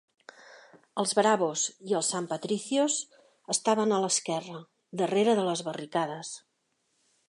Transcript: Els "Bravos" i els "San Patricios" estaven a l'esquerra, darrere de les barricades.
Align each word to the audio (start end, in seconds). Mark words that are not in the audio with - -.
Els 1.03 1.11
"Bravos" 1.19 1.65
i 1.91 1.93
els 1.99 2.09
"San 2.15 2.29
Patricios" 2.33 2.97
estaven 3.57 3.93
a 3.99 4.03
l'esquerra, 4.07 4.67
darrere 5.05 5.41
de 5.43 5.49
les 5.51 5.67
barricades. 5.71 6.39